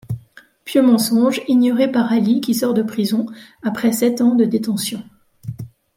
Pieu 0.65 0.81
mensonge 0.81 1.41
ignoré 1.47 1.91
par 1.91 2.11
Ali 2.11 2.41
qui 2.41 2.55
sort 2.55 2.73
de 2.73 2.81
prison 2.81 3.27
après 3.61 3.91
sept 3.91 4.19
ans 4.19 4.33
de 4.33 4.45
détention. 4.45 5.03